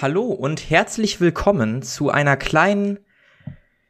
Hallo 0.00 0.26
und 0.26 0.70
herzlich 0.70 1.20
willkommen 1.20 1.82
zu 1.82 2.08
einer 2.08 2.36
kleinen 2.36 3.00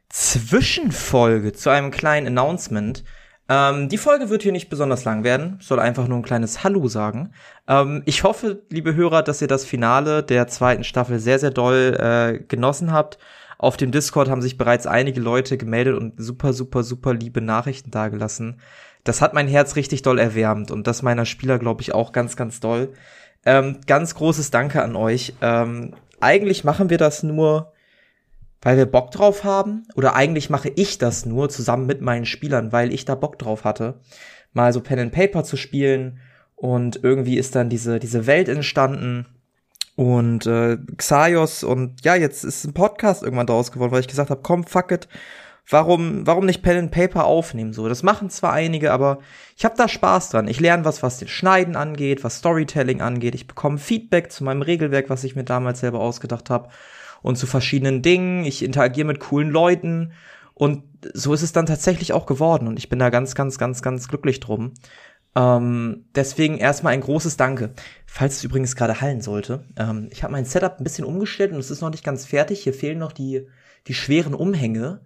Zwischenfolge, 0.09 1.53
zu 1.53 1.69
einem 1.69 1.91
kleinen 1.91 2.25
Announcement. 2.25 3.03
Ähm, 3.47 3.89
die 3.89 3.99
Folge 3.99 4.31
wird 4.31 4.41
hier 4.41 4.51
nicht 4.51 4.71
besonders 4.71 5.05
lang 5.05 5.23
werden, 5.23 5.59
soll 5.61 5.79
einfach 5.79 6.07
nur 6.07 6.17
ein 6.17 6.23
kleines 6.23 6.63
Hallo 6.63 6.87
sagen. 6.87 7.31
Ähm, 7.67 8.01
ich 8.05 8.23
hoffe, 8.23 8.63
liebe 8.71 8.95
Hörer, 8.95 9.21
dass 9.21 9.39
ihr 9.43 9.47
das 9.47 9.65
Finale 9.65 10.23
der 10.23 10.47
zweiten 10.47 10.83
Staffel 10.83 11.19
sehr, 11.19 11.37
sehr 11.37 11.51
doll 11.51 11.95
äh, 11.99 12.39
genossen 12.39 12.91
habt. 12.91 13.19
Auf 13.59 13.77
dem 13.77 13.91
Discord 13.91 14.29
haben 14.29 14.41
sich 14.41 14.57
bereits 14.57 14.87
einige 14.87 15.21
Leute 15.21 15.59
gemeldet 15.59 15.95
und 15.95 16.13
super, 16.17 16.53
super, 16.53 16.81
super 16.81 17.13
liebe 17.13 17.41
Nachrichten 17.41 17.91
dagelassen. 17.91 18.59
Das 19.03 19.21
hat 19.21 19.35
mein 19.35 19.47
Herz 19.47 19.75
richtig 19.75 20.01
doll 20.01 20.17
erwärmt 20.17 20.71
und 20.71 20.87
das 20.87 21.03
meiner 21.03 21.25
Spieler, 21.25 21.59
glaube 21.59 21.83
ich, 21.83 21.93
auch 21.93 22.13
ganz, 22.13 22.35
ganz 22.35 22.59
doll. 22.59 22.93
Ähm, 23.49 23.79
ganz 23.87 24.13
großes 24.13 24.51
Danke 24.51 24.83
an 24.83 24.95
euch. 24.95 25.33
Ähm, 25.41 25.95
eigentlich 26.19 26.63
machen 26.63 26.91
wir 26.91 26.99
das 26.99 27.23
nur, 27.23 27.73
weil 28.61 28.77
wir 28.77 28.85
Bock 28.85 29.09
drauf 29.09 29.43
haben. 29.43 29.87
Oder 29.95 30.15
eigentlich 30.15 30.51
mache 30.51 30.71
ich 30.75 30.99
das 30.99 31.25
nur 31.25 31.49
zusammen 31.49 31.87
mit 31.87 31.99
meinen 31.99 32.27
Spielern, 32.27 32.71
weil 32.71 32.93
ich 32.93 33.05
da 33.05 33.15
Bock 33.15 33.39
drauf 33.39 33.63
hatte, 33.63 34.01
mal 34.53 34.71
so 34.71 34.81
Pen 34.81 34.99
and 34.99 35.11
Paper 35.11 35.43
zu 35.43 35.57
spielen. 35.57 36.19
Und 36.55 37.03
irgendwie 37.03 37.39
ist 37.39 37.55
dann 37.55 37.69
diese, 37.69 37.97
diese 37.97 38.27
Welt 38.27 38.49
entstanden. 38.49 39.25
Und 39.95 40.45
äh, 40.45 40.77
Xaios 40.97 41.63
und 41.63 42.05
ja, 42.05 42.13
jetzt 42.13 42.43
ist 42.43 42.65
ein 42.65 42.75
Podcast 42.75 43.23
irgendwann 43.23 43.47
draus 43.47 43.71
geworden, 43.71 43.91
weil 43.91 44.01
ich 44.01 44.07
gesagt 44.07 44.29
habe, 44.29 44.41
komm, 44.43 44.63
fuck 44.63 44.91
it 44.91 45.07
warum, 45.69 46.25
warum 46.25 46.45
nicht 46.45 46.61
Pen 46.61 46.77
and 46.77 46.91
Paper 46.91 47.25
aufnehmen? 47.25 47.73
So, 47.73 47.87
das 47.87 48.03
machen 48.03 48.29
zwar 48.29 48.53
einige, 48.53 48.91
aber 48.91 49.19
ich 49.55 49.65
habe 49.65 49.75
da 49.77 49.87
Spaß 49.87 50.29
dran. 50.29 50.47
Ich 50.47 50.59
lerne 50.59 50.85
was, 50.85 51.03
was 51.03 51.19
den 51.19 51.27
Schneiden 51.27 51.75
angeht, 51.75 52.23
was 52.23 52.37
Storytelling 52.37 53.01
angeht. 53.01 53.35
Ich 53.35 53.47
bekomme 53.47 53.77
Feedback 53.77 54.31
zu 54.31 54.43
meinem 54.43 54.63
Regelwerk, 54.63 55.09
was 55.09 55.23
ich 55.23 55.35
mir 55.35 55.43
damals 55.43 55.79
selber 55.79 55.99
ausgedacht 55.99 56.49
habe 56.49 56.69
und 57.21 57.37
zu 57.37 57.47
verschiedenen 57.47 58.01
Dingen. 58.01 58.45
Ich 58.45 58.63
interagiere 58.63 59.07
mit 59.07 59.19
coolen 59.19 59.49
Leuten 59.49 60.13
und 60.55 60.83
so 61.13 61.33
ist 61.33 61.43
es 61.43 61.53
dann 61.53 61.67
tatsächlich 61.67 62.13
auch 62.13 62.25
geworden 62.25 62.67
und 62.67 62.77
ich 62.77 62.89
bin 62.89 62.99
da 62.99 63.09
ganz, 63.09 63.35
ganz, 63.35 63.57
ganz, 63.57 63.81
ganz 63.81 64.07
glücklich 64.07 64.39
drum. 64.39 64.73
Ähm, 65.35 66.05
deswegen 66.15 66.57
erstmal 66.57 66.93
ein 66.93 67.01
großes 67.01 67.37
Danke. 67.37 67.73
Falls 68.07 68.37
es 68.37 68.43
übrigens 68.43 68.75
gerade 68.75 68.99
hallen 68.99 69.21
sollte. 69.21 69.63
Ähm, 69.77 70.09
ich 70.11 70.23
habe 70.23 70.33
mein 70.33 70.45
Setup 70.45 70.79
ein 70.79 70.83
bisschen 70.83 71.05
umgestellt 71.05 71.51
und 71.51 71.59
es 71.59 71.69
ist 71.69 71.81
noch 71.81 71.91
nicht 71.91 72.03
ganz 72.03 72.25
fertig. 72.25 72.63
Hier 72.63 72.73
fehlen 72.73 72.97
noch 72.97 73.11
die, 73.11 73.47
die 73.87 73.93
schweren 73.93 74.33
Umhänge 74.33 75.01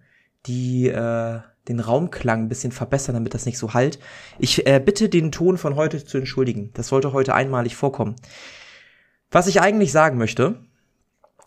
die 0.46 0.88
äh, 0.88 1.40
den 1.68 1.80
Raumklang 1.80 2.42
ein 2.42 2.48
bisschen 2.48 2.72
verbessern, 2.72 3.14
damit 3.14 3.34
das 3.34 3.46
nicht 3.46 3.58
so 3.58 3.74
halt. 3.74 3.98
Ich 4.38 4.66
äh, 4.66 4.80
bitte 4.84 5.08
den 5.08 5.32
Ton 5.32 5.56
von 5.56 5.76
heute 5.76 6.04
zu 6.04 6.18
entschuldigen. 6.18 6.70
Das 6.74 6.88
sollte 6.88 7.12
heute 7.12 7.34
einmalig 7.34 7.76
vorkommen. 7.76 8.16
Was 9.30 9.46
ich 9.46 9.60
eigentlich 9.60 9.90
sagen 9.90 10.18
möchte, 10.18 10.56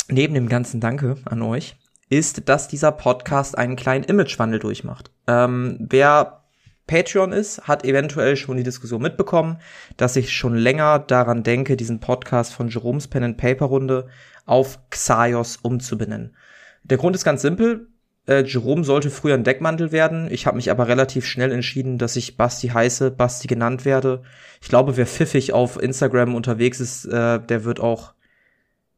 neben 0.09 0.33
dem 0.33 0.49
ganzen 0.49 0.79
Danke 0.79 1.17
an 1.25 1.41
euch, 1.41 1.75
ist, 2.09 2.49
dass 2.49 2.67
dieser 2.67 2.91
Podcast 2.91 3.57
einen 3.57 3.75
kleinen 3.75 4.05
Imagewandel 4.05 4.59
durchmacht. 4.59 5.11
Ähm, 5.27 5.77
wer 5.79 6.43
Patreon 6.87 7.33
ist, 7.33 7.67
hat 7.67 7.83
eventuell 7.83 8.37
schon 8.37 8.57
die 8.57 8.63
Diskussion 8.63 9.01
mitbekommen, 9.01 9.59
dass 9.97 10.15
ich 10.15 10.31
schon 10.33 10.55
länger 10.55 10.99
daran 10.99 11.43
denke, 11.43 11.75
diesen 11.75 11.99
Podcast 11.99 12.53
von 12.53 12.69
Jerome's 12.69 13.07
Pen 13.07 13.23
and 13.23 13.37
Paper 13.37 13.65
Runde 13.65 14.07
auf 14.45 14.79
Xaios 14.89 15.57
umzubenennen. 15.57 16.35
Der 16.83 16.97
Grund 16.97 17.15
ist 17.15 17.25
ganz 17.25 17.41
simpel. 17.41 17.87
Äh, 18.28 18.44
Jerome 18.44 18.83
sollte 18.83 19.09
früher 19.09 19.33
ein 19.33 19.44
Deckmantel 19.44 19.92
werden. 19.92 20.28
Ich 20.30 20.45
habe 20.45 20.58
mich 20.58 20.70
aber 20.70 20.88
relativ 20.88 21.25
schnell 21.25 21.52
entschieden, 21.52 21.97
dass 21.97 22.16
ich 22.16 22.38
Basti 22.38 22.67
heiße, 22.70 23.11
Basti 23.11 23.47
genannt 23.47 23.86
werde. 23.86 24.22
Ich 24.61 24.67
glaube, 24.67 24.97
wer 24.97 25.08
pfiffig 25.08 25.53
auf 25.53 25.81
Instagram 25.81 26.36
unterwegs 26.36 26.80
ist, 26.80 27.05
äh, 27.05 27.39
der 27.39 27.64
wird 27.64 27.80
auch 27.80 28.14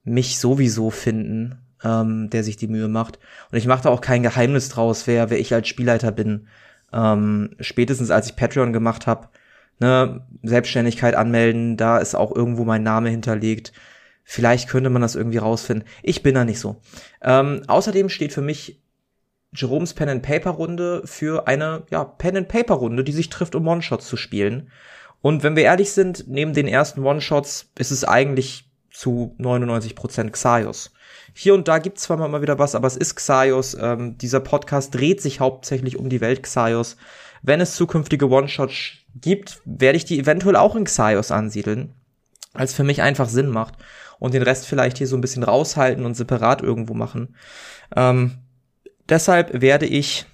mich 0.03 0.39
sowieso 0.39 0.89
finden, 0.89 1.59
ähm, 1.83 2.29
der 2.31 2.43
sich 2.43 2.57
die 2.57 2.67
Mühe 2.67 2.87
macht. 2.87 3.19
Und 3.51 3.57
ich 3.57 3.67
mache 3.67 3.83
da 3.83 3.89
auch 3.89 4.01
kein 4.01 4.23
Geheimnis 4.23 4.69
draus, 4.69 5.05
wer, 5.05 5.29
wer 5.29 5.39
ich 5.39 5.53
als 5.53 5.67
Spielleiter 5.67 6.11
bin. 6.11 6.47
Ähm, 6.91 7.51
spätestens 7.59 8.09
als 8.09 8.27
ich 8.27 8.35
Patreon 8.35 8.73
gemacht 8.73 9.05
habe, 9.05 9.29
ne, 9.79 10.25
Selbstständigkeit 10.41 11.15
anmelden, 11.15 11.77
da 11.77 11.99
ist 11.99 12.15
auch 12.15 12.35
irgendwo 12.35 12.65
mein 12.65 12.81
Name 12.83 13.09
hinterlegt. 13.09 13.73
Vielleicht 14.23 14.69
könnte 14.69 14.89
man 14.89 15.01
das 15.01 15.15
irgendwie 15.15 15.37
rausfinden. 15.37 15.87
Ich 16.01 16.23
bin 16.23 16.35
da 16.35 16.45
nicht 16.45 16.59
so. 16.59 16.81
Ähm, 17.21 17.61
außerdem 17.67 18.09
steht 18.09 18.33
für 18.33 18.41
mich 18.41 18.79
Jerome's 19.53 19.93
Pen 19.93 20.09
and 20.09 20.23
Paper 20.23 20.51
Runde 20.51 21.01
für 21.05 21.47
eine 21.47 21.83
ja, 21.89 22.03
Pen 22.03 22.37
and 22.37 22.47
Paper 22.47 22.75
Runde, 22.75 23.03
die 23.03 23.11
sich 23.11 23.29
trifft, 23.29 23.55
um 23.55 23.67
One-Shots 23.67 24.07
zu 24.07 24.17
spielen. 24.17 24.71
Und 25.21 25.43
wenn 25.43 25.55
wir 25.55 25.63
ehrlich 25.63 25.91
sind, 25.91 26.25
neben 26.27 26.53
den 26.53 26.67
ersten 26.67 27.03
One-Shots 27.03 27.71
ist 27.77 27.91
es 27.91 28.03
eigentlich 28.03 28.69
zu 28.91 29.35
99% 29.39 30.31
Xaios. 30.31 30.91
Hier 31.33 31.53
und 31.53 31.67
da 31.67 31.79
gibt's 31.79 32.03
zwar 32.03 32.17
mal 32.27 32.41
wieder 32.41 32.59
was, 32.59 32.75
aber 32.75 32.87
es 32.87 32.97
ist 32.97 33.15
Xaios. 33.15 33.75
Ähm, 33.79 34.17
dieser 34.17 34.39
Podcast 34.39 34.95
dreht 34.95 35.21
sich 35.21 35.39
hauptsächlich 35.39 35.97
um 35.97 36.09
die 36.09 36.21
Welt 36.21 36.43
Xaios. 36.43 36.97
Wenn 37.41 37.61
es 37.61 37.75
zukünftige 37.75 38.29
One-Shots 38.29 38.97
gibt, 39.15 39.61
werde 39.65 39.97
ich 39.97 40.05
die 40.05 40.19
eventuell 40.19 40.55
auch 40.55 40.75
in 40.75 40.83
Xaios 40.83 41.31
ansiedeln, 41.31 41.93
als 42.53 42.73
für 42.73 42.83
mich 42.83 43.01
einfach 43.01 43.29
Sinn 43.29 43.49
macht. 43.49 43.75
Und 44.19 44.33
den 44.33 44.43
Rest 44.43 44.67
vielleicht 44.67 44.97
hier 44.97 45.07
so 45.07 45.15
ein 45.15 45.21
bisschen 45.21 45.43
raushalten 45.43 46.05
und 46.05 46.15
separat 46.15 46.61
irgendwo 46.61 46.93
machen. 46.93 47.35
Ähm, 47.95 48.39
Deshalb 49.09 49.61
werde 49.61 49.85
ich 49.85 50.25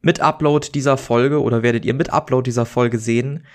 mit 0.00 0.20
Upload 0.20 0.68
dieser 0.74 0.96
Folge 0.96 1.40
oder 1.40 1.62
werdet 1.62 1.84
ihr 1.84 1.94
mit 1.94 2.12
Upload 2.12 2.44
dieser 2.44 2.66
Folge 2.66 2.98
sehen, 2.98 3.46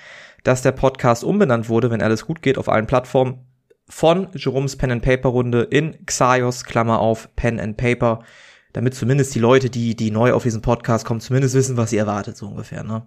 dass 0.44 0.62
der 0.62 0.72
Podcast 0.72 1.24
umbenannt 1.24 1.70
wurde, 1.70 1.92
wenn 1.92 2.02
alles 2.02 2.26
gut 2.26 2.42
geht, 2.42 2.58
auf 2.58 2.70
allen 2.70 2.88
Plattformen 2.88 3.46
von 3.88 4.28
Jerome's 4.34 4.76
Pen 4.76 4.92
and 4.92 5.04
Paper 5.04 5.30
Runde 5.30 5.64
in 5.64 6.06
Xaios, 6.06 6.64
Klammer 6.64 7.00
auf 7.00 7.36
Pen 7.36 7.60
and 7.60 7.78
Paper, 7.78 8.24
damit 8.74 8.96
zumindest 8.96 9.34
die 9.36 9.40
Leute, 9.40 9.70
die, 9.70 9.96
die 9.96 10.12
neu 10.12 10.34
auf 10.34 10.44
diesen 10.44 10.62
Podcast 10.62 11.06
kommen, 11.06 11.20
zumindest 11.20 11.56
wissen, 11.56 11.76
was 11.76 11.90
sie 11.90 11.98
erwartet, 11.98 12.38
so 12.38 12.48
ungefähr, 12.48 12.84
ne? 12.84 13.06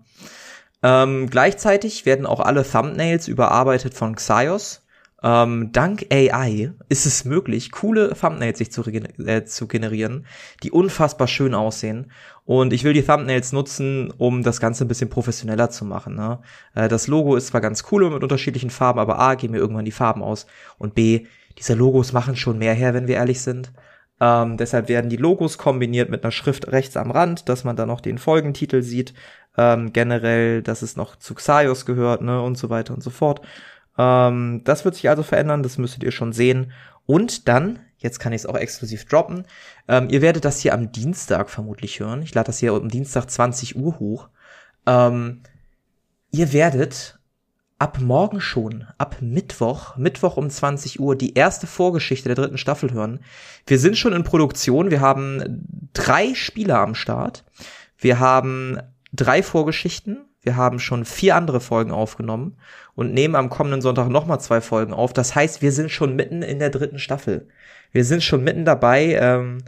Ähm, 0.84 1.30
gleichzeitig 1.30 2.04
werden 2.06 2.26
auch 2.26 2.40
alle 2.40 2.68
Thumbnails 2.68 3.28
überarbeitet 3.28 3.94
von 3.94 4.16
Xaios. 4.16 4.81
Ähm, 5.22 5.70
dank 5.72 6.06
AI 6.12 6.72
ist 6.88 7.06
es 7.06 7.24
möglich, 7.24 7.70
coole 7.70 8.14
Thumbnails 8.14 8.58
sich 8.58 8.72
zu, 8.72 8.82
äh, 8.84 9.44
zu 9.44 9.68
generieren, 9.68 10.26
die 10.62 10.72
unfassbar 10.72 11.28
schön 11.28 11.54
aussehen. 11.54 12.10
Und 12.44 12.72
ich 12.72 12.82
will 12.82 12.92
die 12.92 13.04
Thumbnails 13.04 13.52
nutzen, 13.52 14.10
um 14.18 14.42
das 14.42 14.60
Ganze 14.60 14.84
ein 14.84 14.88
bisschen 14.88 15.10
professioneller 15.10 15.70
zu 15.70 15.84
machen. 15.84 16.16
Ne? 16.16 16.40
Äh, 16.74 16.88
das 16.88 17.06
Logo 17.06 17.36
ist 17.36 17.48
zwar 17.48 17.60
ganz 17.60 17.84
cool 17.92 18.10
mit 18.10 18.22
unterschiedlichen 18.22 18.70
Farben, 18.70 18.98
aber 18.98 19.20
A, 19.20 19.34
gehen 19.34 19.52
mir 19.52 19.58
irgendwann 19.58 19.84
die 19.84 19.92
Farben 19.92 20.22
aus. 20.22 20.46
Und 20.78 20.94
B, 20.94 21.26
diese 21.58 21.74
Logos 21.74 22.12
machen 22.12 22.34
schon 22.34 22.58
mehr 22.58 22.74
her, 22.74 22.94
wenn 22.94 23.06
wir 23.06 23.16
ehrlich 23.16 23.40
sind. 23.42 23.72
Ähm, 24.20 24.56
deshalb 24.56 24.88
werden 24.88 25.10
die 25.10 25.16
Logos 25.16 25.58
kombiniert 25.58 26.08
mit 26.10 26.24
einer 26.24 26.32
Schrift 26.32 26.70
rechts 26.70 26.96
am 26.96 27.10
Rand, 27.10 27.48
dass 27.48 27.64
man 27.64 27.76
dann 27.76 27.88
noch 27.88 28.00
den 28.00 28.18
Folgentitel 28.18 28.82
sieht. 28.82 29.14
Ähm, 29.56 29.92
generell, 29.92 30.62
dass 30.62 30.82
es 30.82 30.96
noch 30.96 31.16
zu 31.16 31.34
Xaios 31.34 31.86
gehört, 31.86 32.22
ne, 32.22 32.40
und 32.40 32.56
so 32.56 32.70
weiter 32.70 32.94
und 32.94 33.02
so 33.02 33.10
fort. 33.10 33.42
Ähm, 33.98 34.62
das 34.64 34.84
wird 34.84 34.94
sich 34.94 35.08
also 35.08 35.22
verändern, 35.22 35.62
das 35.62 35.78
müsstet 35.78 36.02
ihr 36.02 36.12
schon 36.12 36.32
sehen. 36.32 36.72
Und 37.06 37.48
dann, 37.48 37.80
jetzt 37.98 38.18
kann 38.18 38.32
ich 38.32 38.42
es 38.42 38.46
auch 38.46 38.56
exklusiv 38.56 39.04
droppen, 39.06 39.44
ähm, 39.88 40.08
ihr 40.10 40.22
werdet 40.22 40.44
das 40.44 40.60
hier 40.60 40.74
am 40.74 40.92
Dienstag 40.92 41.50
vermutlich 41.50 42.00
hören. 42.00 42.22
Ich 42.22 42.34
lade 42.34 42.46
das 42.46 42.58
hier 42.58 42.72
am 42.72 42.88
Dienstag 42.88 43.30
20 43.30 43.76
Uhr 43.76 43.98
hoch. 43.98 44.28
Ähm, 44.86 45.42
ihr 46.30 46.52
werdet 46.52 47.18
ab 47.78 47.98
morgen 48.00 48.40
schon, 48.40 48.86
ab 48.96 49.16
Mittwoch, 49.20 49.96
Mittwoch 49.96 50.36
um 50.36 50.48
20 50.48 51.00
Uhr, 51.00 51.16
die 51.16 51.34
erste 51.34 51.66
Vorgeschichte 51.66 52.28
der 52.28 52.36
dritten 52.36 52.58
Staffel 52.58 52.92
hören. 52.92 53.18
Wir 53.66 53.78
sind 53.80 53.98
schon 53.98 54.12
in 54.12 54.22
Produktion, 54.22 54.92
wir 54.92 55.00
haben 55.00 55.88
drei 55.92 56.32
Spieler 56.34 56.78
am 56.78 56.94
Start. 56.94 57.44
Wir 57.98 58.20
haben 58.20 58.78
drei 59.12 59.42
Vorgeschichten, 59.42 60.24
wir 60.42 60.56
haben 60.56 60.78
schon 60.80 61.04
vier 61.04 61.36
andere 61.36 61.60
Folgen 61.60 61.92
aufgenommen 61.92 62.56
und 62.94 63.14
nehmen 63.14 63.36
am 63.36 63.48
kommenden 63.48 63.80
Sonntag 63.80 64.08
nochmal 64.08 64.40
zwei 64.40 64.60
Folgen 64.60 64.92
auf. 64.92 65.12
Das 65.12 65.34
heißt, 65.34 65.62
wir 65.62 65.72
sind 65.72 65.90
schon 65.90 66.16
mitten 66.16 66.42
in 66.42 66.58
der 66.58 66.70
dritten 66.70 66.98
Staffel. 66.98 67.48
Wir 67.92 68.04
sind 68.04 68.22
schon 68.22 68.42
mitten 68.42 68.64
dabei. 68.64 69.16
Ähm, 69.20 69.58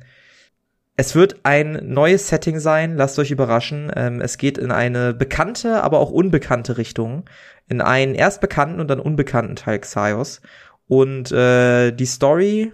es 0.97 1.15
wird 1.15 1.41
ein 1.44 1.81
neues 1.82 2.29
Setting 2.29 2.59
sein, 2.59 2.97
lasst 2.97 3.19
euch 3.19 3.31
überraschen. 3.31 3.91
Ähm, 3.94 4.21
es 4.21 4.37
geht 4.37 4.59
in 4.59 4.73
eine 4.73 5.15
bekannte, 5.15 5.82
aber 5.82 5.99
auch 6.00 6.11
unbekannte 6.11 6.77
Richtung. 6.77 7.25
In 7.69 7.81
einen 7.81 8.15
erst 8.15 8.41
bekannten 8.41 8.81
und 8.81 8.88
dann 8.88 9.00
unbekannten 9.00 9.56
Teil 9.56 9.79
Xaios. 9.79 10.41
Und 10.87 11.32
äh, 11.32 11.93
die 11.93 12.06
Story 12.06 12.73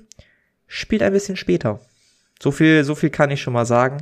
spielt 0.66 1.02
ein 1.02 1.12
bisschen 1.12 1.36
später. 1.36 1.80
So 2.42 2.50
viel, 2.50 2.84
so 2.84 2.94
viel 2.94 3.10
kann 3.10 3.30
ich 3.30 3.42
schon 3.42 3.52
mal 3.52 3.66
sagen. 3.66 3.98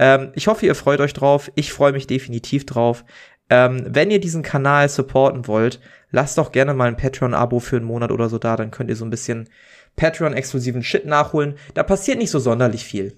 Ähm, 0.00 0.30
ich 0.34 0.46
hoffe, 0.46 0.64
ihr 0.64 0.74
freut 0.74 1.00
euch 1.00 1.12
drauf. 1.12 1.52
Ich 1.56 1.72
freue 1.72 1.92
mich 1.92 2.06
definitiv 2.06 2.64
drauf. 2.64 3.04
Ähm, 3.50 3.84
wenn 3.86 4.10
ihr 4.10 4.20
diesen 4.20 4.42
Kanal 4.42 4.88
supporten 4.88 5.46
wollt, 5.46 5.80
lasst 6.10 6.38
doch 6.38 6.52
gerne 6.52 6.72
mal 6.72 6.88
ein 6.88 6.96
Patreon-Abo 6.96 7.58
für 7.60 7.76
einen 7.76 7.84
Monat 7.84 8.12
oder 8.12 8.28
so 8.28 8.38
da, 8.38 8.56
dann 8.56 8.70
könnt 8.70 8.90
ihr 8.90 8.96
so 8.96 9.04
ein 9.04 9.10
bisschen 9.10 9.48
Patreon-exklusiven 9.96 10.82
Shit 10.82 11.04
nachholen. 11.04 11.56
Da 11.74 11.82
passiert 11.82 12.18
nicht 12.18 12.30
so 12.30 12.38
sonderlich 12.38 12.84
viel. 12.84 13.16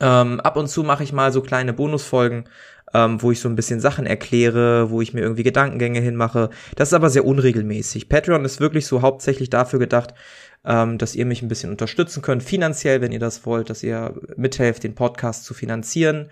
Ähm, 0.00 0.40
ab 0.40 0.56
und 0.56 0.68
zu 0.68 0.82
mache 0.82 1.04
ich 1.04 1.12
mal 1.12 1.30
so 1.30 1.42
kleine 1.42 1.74
Bonusfolgen, 1.74 2.44
ähm, 2.94 3.22
wo 3.22 3.30
ich 3.30 3.40
so 3.40 3.48
ein 3.48 3.54
bisschen 3.54 3.80
Sachen 3.80 4.06
erkläre, 4.06 4.90
wo 4.90 5.02
ich 5.02 5.12
mir 5.12 5.20
irgendwie 5.20 5.42
Gedankengänge 5.42 6.00
hinmache. 6.00 6.50
Das 6.76 6.88
ist 6.88 6.94
aber 6.94 7.10
sehr 7.10 7.26
unregelmäßig. 7.26 8.08
Patreon 8.08 8.44
ist 8.44 8.60
wirklich 8.60 8.86
so 8.86 9.02
hauptsächlich 9.02 9.50
dafür 9.50 9.78
gedacht, 9.78 10.14
ähm, 10.64 10.98
dass 10.98 11.14
ihr 11.14 11.26
mich 11.26 11.42
ein 11.42 11.48
bisschen 11.48 11.70
unterstützen 11.70 12.22
könnt, 12.22 12.42
finanziell, 12.42 13.00
wenn 13.00 13.12
ihr 13.12 13.20
das 13.20 13.44
wollt, 13.46 13.70
dass 13.70 13.82
ihr 13.82 14.14
mithelft, 14.36 14.84
den 14.84 14.94
Podcast 14.94 15.44
zu 15.44 15.54
finanzieren. 15.54 16.30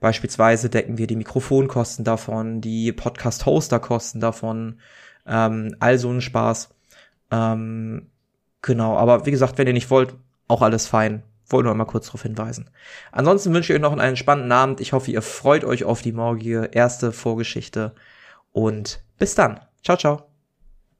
Beispielsweise 0.00 0.70
decken 0.70 0.98
wir 0.98 1.06
die 1.06 1.16
Mikrofonkosten 1.16 2.04
davon, 2.04 2.60
die 2.60 2.92
Podcast-Hoster-Kosten 2.92 4.20
davon, 4.20 4.80
ähm, 5.26 5.76
all 5.78 5.98
so 5.98 6.10
ein 6.10 6.22
Spaß. 6.22 6.70
Ähm, 7.30 8.10
genau, 8.62 8.96
aber 8.96 9.26
wie 9.26 9.30
gesagt, 9.30 9.58
wenn 9.58 9.66
ihr 9.66 9.72
nicht 9.72 9.90
wollt, 9.90 10.14
auch 10.48 10.62
alles 10.62 10.86
fein. 10.86 11.22
Wollte 11.48 11.66
nur 11.66 11.74
mal 11.74 11.84
kurz 11.84 12.06
darauf 12.06 12.22
hinweisen. 12.22 12.70
Ansonsten 13.12 13.52
wünsche 13.52 13.72
ich 13.72 13.76
euch 13.76 13.82
noch 13.82 13.96
einen 13.96 14.16
spannenden 14.16 14.52
Abend. 14.52 14.80
Ich 14.80 14.92
hoffe, 14.92 15.10
ihr 15.10 15.22
freut 15.22 15.64
euch 15.64 15.84
auf 15.84 16.00
die 16.00 16.12
morgige 16.12 16.70
erste 16.72 17.12
Vorgeschichte. 17.12 17.92
Und 18.52 19.02
bis 19.18 19.34
dann. 19.34 19.60
Ciao, 19.82 19.96
ciao. 19.96 20.29